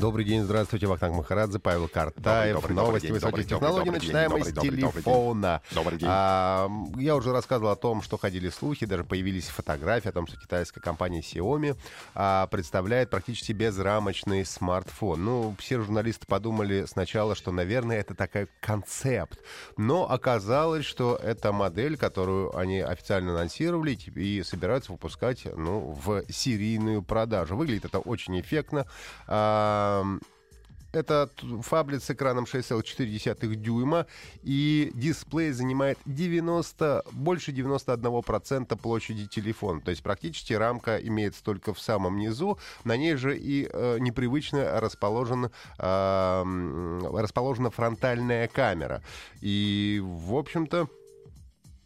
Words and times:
Добрый 0.00 0.24
день, 0.24 0.44
здравствуйте, 0.44 0.86
Вахтанг 0.86 1.14
Махарадзе, 1.14 1.58
Павел 1.58 1.86
Картаев. 1.86 2.54
Добрый, 2.54 2.74
добрый, 2.74 2.86
Новости 2.86 3.06
день, 3.06 3.12
высоких 3.12 3.30
добрый, 3.32 3.44
технологий 3.44 3.84
добрый, 3.84 4.00
начинаем 4.00 4.30
добрый, 4.30 4.52
добрый, 4.52 4.70
добрый, 4.70 4.92
телефона. 4.92 5.62
Добрый 5.72 5.98
день. 5.98 6.08
А, 6.10 6.70
я 6.96 7.16
уже 7.16 7.32
рассказывал 7.32 7.70
о 7.70 7.76
том, 7.76 8.00
что 8.00 8.16
ходили 8.16 8.48
слухи, 8.48 8.86
даже 8.86 9.04
появились 9.04 9.48
фотографии 9.48 10.08
о 10.08 10.12
том, 10.12 10.26
что 10.26 10.40
китайская 10.40 10.80
компания 10.80 11.20
Xiaomi 11.20 11.76
а, 12.14 12.46
представляет 12.46 13.10
практически 13.10 13.52
безрамочный 13.52 14.46
смартфон. 14.46 15.22
Ну, 15.22 15.54
все 15.58 15.78
журналисты 15.78 16.26
подумали 16.26 16.86
сначала, 16.86 17.34
что, 17.34 17.52
наверное, 17.52 18.00
это 18.00 18.14
такой 18.14 18.48
концепт. 18.60 19.38
Но 19.76 20.10
оказалось, 20.10 20.86
что 20.86 21.14
это 21.22 21.52
модель, 21.52 21.98
которую 21.98 22.56
они 22.56 22.80
официально 22.80 23.32
анонсировали 23.32 23.92
и 23.92 24.42
собираются 24.44 24.92
выпускать 24.92 25.44
ну, 25.44 25.94
в 26.02 26.24
серийную 26.32 27.02
продажу. 27.02 27.54
Выглядит 27.54 27.84
это 27.84 27.98
очень 27.98 28.40
эффектно. 28.40 28.86
А, 29.26 29.89
это 30.92 31.30
фаблет 31.62 32.02
с 32.02 32.10
экраном 32.10 32.44
6,4 32.44 33.54
дюйма, 33.54 34.06
и 34.42 34.90
дисплей 34.94 35.52
занимает 35.52 35.98
90, 36.06 37.04
больше 37.12 37.52
91% 37.52 38.76
площади 38.76 39.26
телефона. 39.26 39.80
То 39.80 39.90
есть 39.90 40.02
практически 40.02 40.52
рамка 40.52 40.96
имеется 40.96 41.44
только 41.44 41.72
в 41.74 41.80
самом 41.80 42.18
низу. 42.18 42.58
На 42.84 42.96
ней 42.96 43.14
же 43.14 43.36
и 43.38 43.68
э, 43.70 43.98
непривычно 43.98 44.80
расположена, 44.80 45.50
э, 45.78 47.00
расположена 47.14 47.70
фронтальная 47.70 48.48
камера. 48.48 49.02
И, 49.40 50.00
в 50.02 50.34
общем-то, 50.34 50.88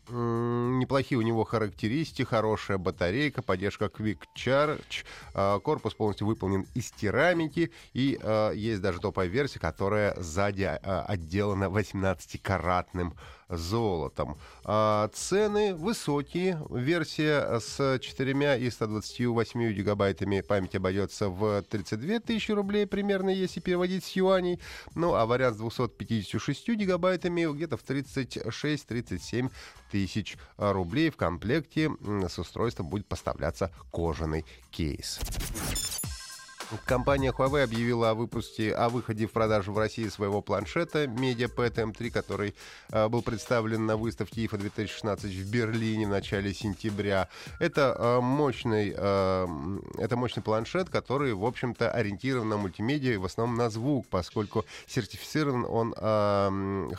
Неплохие 0.09 1.19
у 1.19 1.23
него 1.23 1.45
характеристики, 1.45 2.25
хорошая 2.25 2.77
батарейка, 2.77 3.41
поддержка 3.41 3.87
Quick 3.87 4.19
Charge, 4.37 5.05
а, 5.33 5.59
корпус 5.61 5.95
полностью 5.95 6.27
выполнен 6.27 6.67
из 6.75 6.93
керамики, 6.93 7.73
и 7.95 8.19
а, 8.23 8.51
есть 8.53 8.83
даже 8.83 9.01
топовая 9.01 9.29
версия, 9.29 9.61
которая 9.61 10.15
сзади 10.21 10.65
а, 10.65 11.07
отделана 11.09 11.65
18-каратным 11.65 13.15
золотом. 13.57 14.39
А 14.65 15.09
цены 15.13 15.75
высокие. 15.75 16.61
Версия 16.71 17.61
с 17.61 17.99
4 17.99 18.59
и 18.59 18.71
128 18.71 19.73
гигабайтами 19.73 20.41
памяти 20.41 20.77
обойдется 20.77 21.29
в 21.29 21.63
32 21.63 22.21
тысячи 22.21 22.53
рублей 22.53 22.87
примерно, 22.87 23.31
если 23.31 23.61
переводить 23.61 24.05
с 24.05 24.17
юаней. 24.17 24.61
Ну, 24.95 25.15
а 25.15 25.27
вариант 25.27 25.57
с 25.57 25.59
256 25.59 26.69
гигабайтами 26.71 27.53
где-то 27.53 27.77
в 27.77 27.85
36-37 27.85 29.51
тысяч 29.91 30.37
рублей. 30.57 31.11
В 31.11 31.17
комплекте 31.17 31.91
с 32.29 32.39
устройством 32.39 32.89
будет 32.89 33.07
поставляться 33.07 33.71
кожаный 33.91 34.45
кейс. 34.71 35.21
Компания 36.85 37.33
Huawei 37.33 37.63
объявила 37.63 38.11
о 38.11 38.15
выпуске, 38.15 38.73
о 38.73 38.89
выходе 38.89 39.27
в 39.27 39.33
продажу 39.33 39.73
в 39.73 39.79
России 39.79 40.09
своего 40.09 40.43
планшета 40.43 41.05
MediaPad 41.05 41.93
M3, 41.93 42.11
который 42.11 42.55
э, 42.91 43.09
был 43.09 43.23
представлен 43.23 43.87
на 43.87 43.97
выставке 43.97 44.45
IFA 44.45 44.59
2016 44.59 45.33
в 45.33 45.51
Берлине 45.51 46.07
в 46.07 46.11
начале 46.11 46.53
сентября. 46.53 47.29
Это 47.61 47.97
э, 47.99 48.21
мощный, 48.21 48.93
э, 48.97 49.47
это 49.99 50.17
мощный 50.17 50.43
планшет, 50.43 50.91
который, 50.91 51.33
в 51.35 51.45
общем-то, 51.45 51.91
ориентирован 51.91 52.49
на 52.49 52.57
мультимедиа 52.57 53.15
и 53.15 53.17
в 53.17 53.25
основном 53.25 53.57
на 53.57 53.71
звук, 53.71 54.07
поскольку 54.09 54.65
сертифицирован 54.87 55.65
он 55.69 55.95
э, 55.97 56.03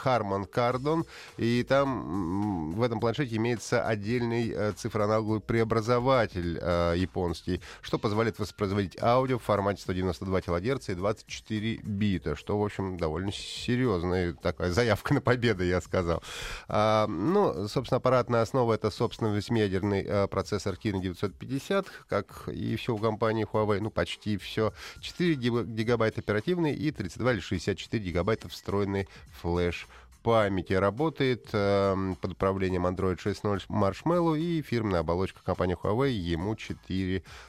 Harman 0.04 0.50
Kardon, 0.50 1.06
и 1.38 1.64
там 1.68 2.74
в 2.74 2.82
этом 2.82 3.00
планшете 3.00 3.36
имеется 3.36 3.86
отдельный 3.86 4.52
э, 4.52 4.72
цифроаналоговый 4.74 5.42
преобразователь 5.42 6.58
э, 6.62 6.94
японский, 6.98 7.62
что 7.82 8.00
позволяет 8.00 8.40
воспроизводить 8.40 8.98
аудио 9.02 9.38
в 9.38 9.44
формате 9.44 9.65
192 9.74 10.42
килогерца 10.42 10.92
и 10.92 10.96
24 10.96 11.80
бита, 11.84 12.36
что, 12.36 12.60
в 12.60 12.64
общем, 12.64 12.98
довольно 12.98 13.32
серьезная 13.32 14.34
такая 14.34 14.72
заявка 14.72 15.14
на 15.14 15.22
победу, 15.22 15.64
я 15.64 15.82
сказал. 15.82 16.24
А, 16.68 17.08
ну, 17.08 17.68
собственно, 17.68 17.98
аппаратная 17.98 18.42
основа— 18.42 18.74
это, 18.76 18.90
собственно, 18.92 19.32
восьмиядерный 19.32 20.06
а, 20.08 20.28
процессор 20.28 20.76
Kirin 20.76 21.02
950, 21.02 21.88
как 22.08 22.48
и 22.50 22.76
все 22.76 22.94
у 22.94 22.98
компании 22.98 23.48
Huawei, 23.52 23.80
ну, 23.80 23.90
почти 23.90 24.38
все. 24.38 24.74
4 25.02 25.36
гигабайта 25.36 26.22
оперативной 26.22 26.74
и 26.74 26.92
32 26.92 27.34
или 27.34 27.40
64 27.40 28.04
гигабайта 28.04 28.50
встроенный 28.50 29.08
флеш 29.42 29.88
памяти 30.26 30.74
работает 30.74 31.50
э, 31.54 31.96
под 32.20 32.32
управлением 32.32 32.88
Android 32.88 33.18
6.0 33.24 33.68
Marshmallow 33.70 34.36
и 34.36 34.64
фирменная 34.64 35.02
оболочка 35.02 35.44
компании 35.44 35.78
Huawei 35.80 36.12
EMU 36.12 36.56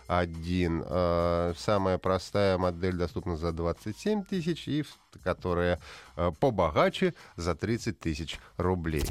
4.1. 0.08 0.86
Э, 0.86 1.54
самая 1.56 1.96
простая 1.96 2.58
модель 2.58 2.96
доступна 2.96 3.38
за 3.38 3.52
27 3.52 4.24
тысяч, 4.24 4.68
и 4.68 4.84
которая 5.24 5.80
э, 6.16 6.30
побогаче 6.38 7.14
за 7.36 7.54
30 7.54 7.98
тысяч 7.98 8.38
рублей. 8.58 9.04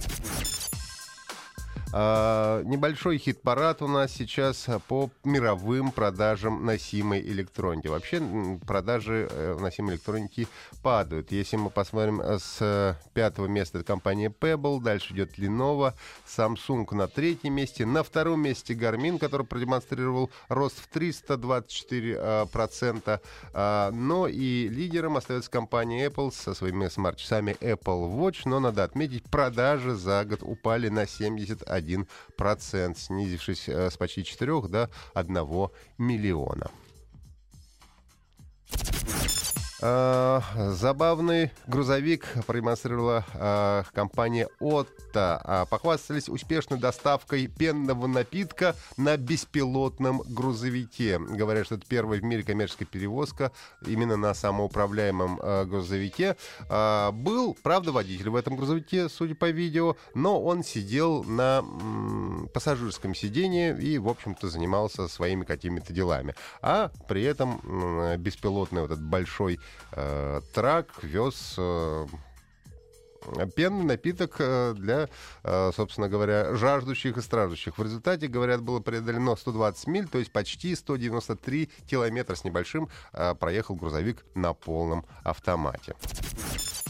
А, 1.97 2.61
небольшой 2.63 3.17
хит-парад 3.17 3.81
у 3.81 3.88
нас 3.88 4.11
сейчас 4.11 4.67
по 4.89 5.09
мировым 5.23 5.94
продажам 5.94 6.66
носимой 6.66 7.22
электроники. 7.22 7.88
Вообще 7.88 8.22
продажи 8.67 9.29
э, 9.31 9.57
носимой 9.57 9.94
электроники 9.94 10.50
падают. 10.84 11.31
Если 11.31 11.55
мы 11.55 11.69
посмотрим 11.69 12.19
э, 12.19 12.38
с 12.38 13.00
пятого 13.13 13.47
места, 13.47 13.78
это 13.78 13.88
компания 13.88 14.28
Pebble, 14.28 14.81
дальше 14.81 15.13
идет 15.13 15.39
Lenovo, 15.39 15.94
Samsung 16.28 16.94
на 16.94 17.07
третьем 17.07 17.53
месте, 17.53 17.85
на 17.85 18.03
втором 18.03 18.41
месте 18.41 18.73
Garmin, 18.73 19.17
который 19.17 19.45
продемонстрировал 19.45 20.29
рост 20.50 20.75
в 20.78 20.94
324%, 20.94 23.03
э, 23.05 23.19
а, 23.53 23.91
но 23.91 24.28
и 24.28 24.67
лидером 24.67 25.16
остается 25.16 25.50
компания 25.50 26.07
Apple 26.07 26.34
со 26.34 26.53
своими 26.55 26.89
смарт-часами 26.89 27.55
Apple 27.61 28.13
Watch, 28.17 28.41
но 28.44 28.59
надо 28.59 28.84
отметить, 28.84 29.23
продажи 29.23 29.95
за 29.95 30.25
год 30.25 30.41
упали 30.44 30.89
на 30.89 31.07
71 31.07 31.84
1%, 31.85 32.96
снизившись 32.96 33.69
э, 33.69 33.90
с 33.90 33.97
почти 33.97 34.23
4 34.23 34.62
до 34.68 34.90
1 35.13 35.69
миллиона. 35.97 36.69
Э, 39.81 40.40
забавный 40.72 41.52
грузовик 41.68 42.25
продемонстрировала 42.47 43.25
э, 43.34 43.84
компания 43.94 44.47
Отто. 44.59 45.41
Э, 45.44 45.66
похвастались 45.69 46.30
успешной 46.30 46.80
доставкой 46.80 47.47
пенного 47.47 48.08
напитка 48.08 48.75
на 48.96 49.18
беспилотном 49.18 50.22
грузовике. 50.28 51.19
Говорят, 51.19 51.66
что 51.66 51.75
это 51.75 51.85
первая 51.88 52.22
в 52.22 52.24
мире 52.24 52.44
коммерческая 52.44 52.88
перевозка 52.88 53.52
именно 53.85 54.16
на 54.16 54.34
самоуправляемом 54.34 55.40
э, 55.41 55.66
грузовике. 55.66 56.38
Э, 56.69 57.12
был, 57.12 57.58
правда, 57.62 57.91
водитель 57.91 58.30
в 58.30 58.35
этом 58.35 58.56
грузовике, 58.56 59.09
судя 59.09 59.35
по 59.35 59.50
видео, 59.50 59.97
но 60.14 60.41
он 60.41 60.64
сидел 60.64 61.24
на 61.25 61.66
пассажирском 62.53 63.14
сидении 63.14 63.78
и, 63.78 63.97
в 63.97 64.08
общем-то, 64.08 64.47
занимался 64.47 65.09
своими 65.09 65.44
какими-то 65.44 65.91
делами. 65.91 66.34
А 66.61 66.91
при 67.09 67.23
этом 67.23 68.17
беспилотный 68.17 68.82
вот 68.82 68.91
этот 68.91 69.03
большой 69.03 69.59
э, 69.91 70.41
трак 70.53 71.03
вез 71.03 71.56
э, 71.58 72.06
пенный 73.56 73.85
напиток 73.85 74.35
э, 74.38 74.73
для, 74.76 75.09
собственно 75.73 76.08
говоря, 76.08 76.56
жаждущих 76.56 77.17
и 77.17 77.22
страждущих. 77.22 77.78
В 77.78 77.84
результате, 77.84 78.28
говорят, 78.28 78.62
было 78.62 78.79
преодолено 78.79 79.35
120 79.35 79.88
миль, 79.88 80.08
то 80.08 80.20
есть 80.20 80.32
почти 80.32 80.76
193 80.76 81.72
километра 81.88 82.35
с 82.35 82.44
небольшим 82.44 82.90
проехал 83.40 83.76
грузовик 83.76 84.23
на 84.35 84.53
полном 84.53 85.06
автомате. 85.23 85.96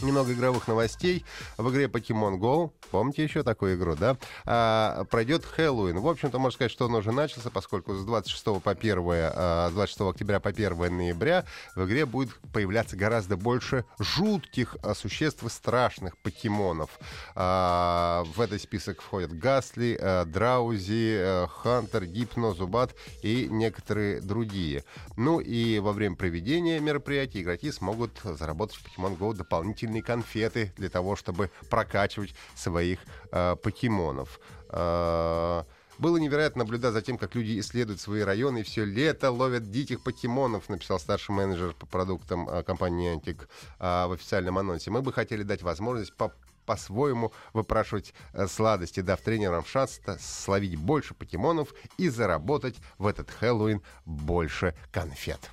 Немного 0.02 0.34
игровых 0.34 0.68
новостей. 0.68 1.24
В 1.56 1.70
игре 1.70 1.86
Pokemon 1.86 2.38
Go, 2.38 2.70
помните 2.90 3.24
еще 3.24 3.42
такую 3.42 3.76
игру, 3.76 3.96
да? 3.96 4.18
А, 4.44 5.04
пройдет 5.04 5.46
Хэллоуин. 5.46 6.00
В 6.00 6.06
общем-то, 6.06 6.38
можно 6.38 6.54
сказать, 6.54 6.70
что 6.70 6.84
он 6.84 6.94
уже 6.96 7.12
начался, 7.12 7.48
поскольку 7.48 7.94
с 7.94 8.04
26 8.04 8.60
по 8.60 8.72
1, 8.72 8.98
а, 9.08 9.70
26 9.70 10.10
октября 10.10 10.38
по 10.38 10.50
1 10.50 10.94
ноября 10.94 11.46
в 11.74 11.86
игре 11.86 12.04
будет 12.04 12.38
появляться 12.52 12.94
гораздо 12.94 13.38
больше 13.38 13.86
жутких 13.98 14.76
а, 14.82 14.94
существ 14.94 15.42
и 15.44 15.48
страшных 15.48 16.18
покемонов. 16.18 16.90
А, 17.34 18.24
в 18.34 18.42
этот 18.42 18.60
список 18.60 19.00
входят 19.00 19.32
Гасли, 19.32 19.96
а, 19.98 20.26
Драузи, 20.26 21.16
а, 21.18 21.46
Хантер, 21.46 22.04
Гипно, 22.04 22.52
Зубат 22.52 22.94
и 23.22 23.48
некоторые 23.50 24.20
другие. 24.20 24.84
Ну 25.16 25.40
и 25.40 25.78
во 25.78 25.92
время 25.94 26.16
проведения 26.16 26.80
мероприятия 26.80 27.40
игроки 27.40 27.72
смогут 27.72 28.20
заработать 28.22 28.76
в 28.76 28.84
Pokemon 28.84 29.16
Go 29.16 29.32
дополнительные 29.32 29.85
дополнительные 29.86 30.02
конфеты 30.02 30.72
для 30.76 30.88
того, 30.88 31.16
чтобы 31.16 31.50
прокачивать 31.70 32.34
своих 32.54 32.98
э, 33.32 33.56
покемонов. 33.56 34.40
Э, 34.70 35.62
было 35.98 36.18
невероятно 36.18 36.64
наблюдать 36.64 36.92
за 36.92 37.00
тем, 37.00 37.16
как 37.16 37.34
люди 37.34 37.58
исследуют 37.58 38.00
свои 38.00 38.20
районы 38.20 38.58
и 38.58 38.62
все 38.62 38.84
лето 38.84 39.30
ловят 39.30 39.70
диких 39.70 40.02
покемонов, 40.02 40.68
написал 40.68 41.00
старший 41.00 41.34
менеджер 41.34 41.72
по 41.72 41.86
продуктам 41.86 42.48
э, 42.48 42.62
компании 42.62 43.14
Niantic 43.14 43.48
э, 43.78 44.06
в 44.06 44.12
официальном 44.12 44.58
анонсе. 44.58 44.90
Мы 44.90 45.02
бы 45.02 45.12
хотели 45.12 45.42
дать 45.42 45.62
возможность 45.62 46.14
по 46.14 46.32
по-своему 46.66 47.32
выпрашивать 47.52 48.12
э, 48.32 48.48
сладости, 48.48 48.98
дав 48.98 49.20
тренерам 49.20 49.64
шанс 49.64 50.00
словить 50.18 50.74
больше 50.76 51.14
покемонов 51.14 51.72
и 51.96 52.08
заработать 52.08 52.74
в 52.98 53.06
этот 53.06 53.30
Хэллоуин 53.30 53.82
больше 54.04 54.74
конфет. 54.90 55.50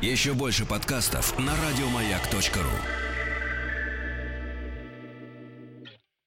Еще 0.00 0.32
больше 0.34 0.64
подкастов 0.64 1.36
на 1.40 1.52
радиомаяк.ру 1.56 3.07